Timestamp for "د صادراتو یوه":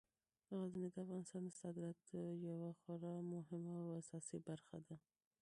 1.45-2.69